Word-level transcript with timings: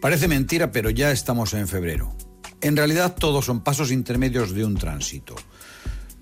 Parece 0.00 0.28
mentira, 0.28 0.72
pero 0.72 0.88
ya 0.88 1.12
estamos 1.12 1.52
en 1.52 1.68
febrero. 1.68 2.14
En 2.62 2.76
realidad 2.76 3.14
todos 3.18 3.44
son 3.44 3.60
pasos 3.60 3.92
intermedios 3.92 4.54
de 4.54 4.64
un 4.64 4.76
tránsito. 4.76 5.34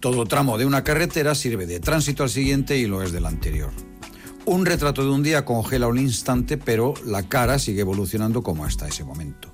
Todo 0.00 0.26
tramo 0.26 0.58
de 0.58 0.66
una 0.66 0.82
carretera 0.82 1.34
sirve 1.36 1.66
de 1.66 1.78
tránsito 1.78 2.24
al 2.24 2.30
siguiente 2.30 2.76
y 2.76 2.86
lo 2.86 3.02
es 3.02 3.12
del 3.12 3.26
anterior. 3.26 3.70
Un 4.46 4.66
retrato 4.66 5.04
de 5.04 5.10
un 5.10 5.22
día 5.22 5.44
congela 5.44 5.86
un 5.86 5.98
instante, 5.98 6.56
pero 6.56 6.94
la 7.04 7.28
cara 7.28 7.58
sigue 7.60 7.82
evolucionando 7.82 8.42
como 8.42 8.64
hasta 8.64 8.88
ese 8.88 9.04
momento. 9.04 9.48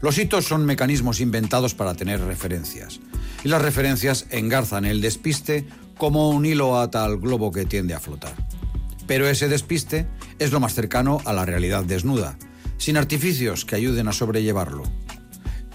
Los 0.00 0.18
hitos 0.18 0.44
son 0.44 0.64
mecanismos 0.64 1.20
inventados 1.20 1.74
para 1.74 1.94
tener 1.94 2.20
referencias, 2.20 3.00
y 3.44 3.48
las 3.48 3.62
referencias 3.62 4.26
engarzan 4.30 4.84
el 4.84 5.00
despiste 5.00 5.66
como 5.96 6.30
un 6.30 6.46
hilo 6.46 6.80
ata 6.80 7.04
al 7.04 7.18
globo 7.18 7.52
que 7.52 7.66
tiende 7.66 7.94
a 7.94 8.00
flotar. 8.00 8.34
Pero 9.06 9.28
ese 9.28 9.48
despiste 9.48 10.08
es 10.38 10.52
lo 10.52 10.60
más 10.60 10.74
cercano 10.74 11.20
a 11.24 11.32
la 11.32 11.44
realidad 11.44 11.84
desnuda, 11.84 12.38
sin 12.88 12.96
artificios 12.96 13.66
que 13.66 13.76
ayuden 13.76 14.08
a 14.08 14.14
sobrellevarlo. 14.14 14.82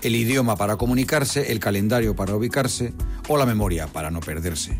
El 0.01 0.15
idioma 0.15 0.55
para 0.55 0.77
comunicarse, 0.77 1.51
el 1.51 1.59
calendario 1.59 2.15
para 2.15 2.35
ubicarse 2.35 2.91
o 3.27 3.37
la 3.37 3.45
memoria 3.45 3.85
para 3.85 4.09
no 4.09 4.19
perderse. 4.19 4.79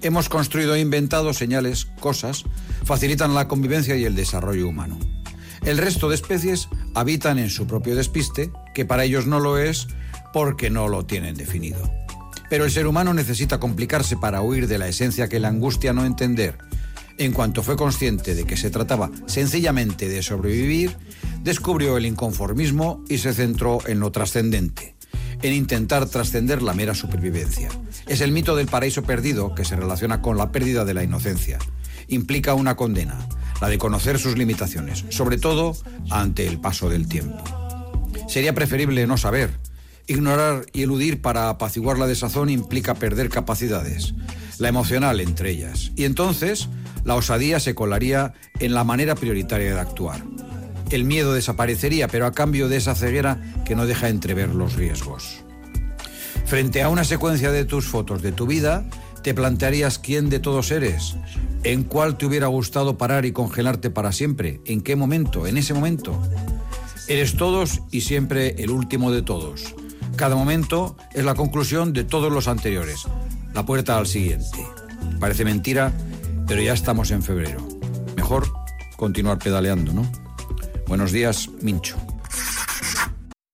Hemos 0.00 0.28
construido 0.28 0.76
e 0.76 0.80
inventado 0.80 1.32
señales, 1.32 1.86
cosas, 1.98 2.44
facilitan 2.84 3.34
la 3.34 3.48
convivencia 3.48 3.96
y 3.96 4.04
el 4.04 4.14
desarrollo 4.14 4.68
humano. 4.68 4.96
El 5.64 5.78
resto 5.78 6.08
de 6.08 6.14
especies 6.14 6.68
habitan 6.94 7.40
en 7.40 7.50
su 7.50 7.66
propio 7.66 7.96
despiste, 7.96 8.52
que 8.72 8.84
para 8.84 9.02
ellos 9.02 9.26
no 9.26 9.40
lo 9.40 9.58
es 9.58 9.88
porque 10.32 10.70
no 10.70 10.86
lo 10.86 11.04
tienen 11.04 11.34
definido. 11.34 11.82
Pero 12.48 12.64
el 12.64 12.70
ser 12.70 12.86
humano 12.86 13.12
necesita 13.12 13.58
complicarse 13.58 14.16
para 14.16 14.40
huir 14.40 14.68
de 14.68 14.78
la 14.78 14.86
esencia 14.86 15.28
que 15.28 15.40
la 15.40 15.48
angustia 15.48 15.92
no 15.92 16.04
entender 16.04 16.58
en 17.18 17.32
cuanto 17.32 17.62
fue 17.62 17.76
consciente 17.76 18.34
de 18.34 18.44
que 18.44 18.56
se 18.56 18.70
trataba 18.70 19.10
sencillamente 19.26 20.08
de 20.08 20.22
sobrevivir, 20.22 20.96
descubrió 21.42 21.96
el 21.96 22.06
inconformismo 22.06 23.04
y 23.08 23.18
se 23.18 23.32
centró 23.32 23.78
en 23.86 24.00
lo 24.00 24.10
trascendente, 24.10 24.94
en 25.42 25.52
intentar 25.52 26.06
trascender 26.06 26.62
la 26.62 26.74
mera 26.74 26.94
supervivencia. 26.94 27.68
Es 28.06 28.20
el 28.20 28.32
mito 28.32 28.56
del 28.56 28.66
paraíso 28.66 29.02
perdido 29.02 29.54
que 29.54 29.64
se 29.64 29.76
relaciona 29.76 30.22
con 30.22 30.36
la 30.36 30.50
pérdida 30.52 30.84
de 30.84 30.94
la 30.94 31.04
inocencia. 31.04 31.58
Implica 32.08 32.54
una 32.54 32.76
condena, 32.76 33.28
la 33.60 33.68
de 33.68 33.78
conocer 33.78 34.18
sus 34.18 34.36
limitaciones, 34.36 35.04
sobre 35.10 35.38
todo 35.38 35.76
ante 36.10 36.46
el 36.46 36.60
paso 36.60 36.88
del 36.88 37.08
tiempo. 37.08 37.42
Sería 38.28 38.54
preferible 38.54 39.06
no 39.06 39.16
saber. 39.16 39.50
Ignorar 40.06 40.66
y 40.72 40.82
eludir 40.82 41.22
para 41.22 41.48
apaciguar 41.48 41.98
la 41.98 42.06
desazón 42.06 42.50
implica 42.50 42.94
perder 42.94 43.30
capacidades, 43.30 44.14
la 44.58 44.68
emocional 44.68 45.20
entre 45.20 45.50
ellas. 45.50 45.92
Y 45.96 46.04
entonces 46.04 46.68
la 47.04 47.14
osadía 47.14 47.60
se 47.60 47.74
colaría 47.74 48.34
en 48.60 48.74
la 48.74 48.84
manera 48.84 49.14
prioritaria 49.14 49.74
de 49.74 49.80
actuar. 49.80 50.22
El 50.90 51.04
miedo 51.04 51.32
desaparecería, 51.32 52.08
pero 52.08 52.26
a 52.26 52.32
cambio 52.32 52.68
de 52.68 52.76
esa 52.76 52.94
ceguera 52.94 53.40
que 53.64 53.74
no 53.74 53.86
deja 53.86 54.08
entrever 54.08 54.54
los 54.54 54.74
riesgos. 54.74 55.44
Frente 56.46 56.82
a 56.82 56.88
una 56.88 57.04
secuencia 57.04 57.50
de 57.50 57.64
tus 57.64 57.86
fotos 57.86 58.22
de 58.22 58.32
tu 58.32 58.46
vida, 58.46 58.84
te 59.22 59.34
plantearías 59.34 59.98
quién 59.98 60.28
de 60.28 60.38
todos 60.38 60.70
eres, 60.70 61.16
en 61.62 61.82
cuál 61.82 62.18
te 62.18 62.26
hubiera 62.26 62.46
gustado 62.48 62.98
parar 62.98 63.24
y 63.24 63.32
congelarte 63.32 63.88
para 63.88 64.12
siempre, 64.12 64.60
en 64.66 64.82
qué 64.82 64.96
momento, 64.96 65.46
en 65.46 65.56
ese 65.56 65.72
momento. 65.72 66.20
Eres 67.08 67.36
todos 67.36 67.80
y 67.90 68.02
siempre 68.02 68.54
el 68.58 68.70
último 68.70 69.10
de 69.10 69.22
todos. 69.22 69.74
Cada 70.16 70.36
momento 70.36 70.96
es 71.12 71.24
la 71.24 71.34
conclusión 71.34 71.92
de 71.92 72.04
todos 72.04 72.30
los 72.30 72.48
anteriores, 72.48 73.04
la 73.54 73.64
puerta 73.64 73.96
al 73.96 74.06
siguiente. 74.06 74.58
Parece 75.18 75.44
mentira, 75.44 75.92
pero 76.46 76.62
ya 76.62 76.72
estamos 76.72 77.10
en 77.10 77.22
febrero. 77.22 77.66
Mejor 78.16 78.44
continuar 78.96 79.38
pedaleando, 79.38 79.92
¿no? 79.92 80.10
Buenos 80.86 81.12
días, 81.12 81.48
Mincho. 81.60 81.96